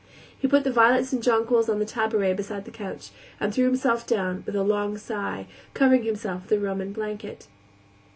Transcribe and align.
He 0.35 0.47
put 0.47 0.63
the 0.63 0.71
violets 0.71 1.13
and 1.13 1.21
jonquils 1.21 1.69
on 1.69 1.77
the 1.77 1.85
taboret 1.85 2.33
beside 2.35 2.65
the 2.65 2.71
couch, 2.71 3.11
and 3.39 3.53
threw 3.53 3.65
himself 3.65 4.07
down, 4.07 4.41
with 4.47 4.55
a 4.55 4.63
long 4.63 4.97
sigh, 4.97 5.45
covering 5.75 6.05
himself 6.05 6.41
with 6.49 6.53
a 6.53 6.59
Roman 6.59 6.91
blanket. 6.91 7.47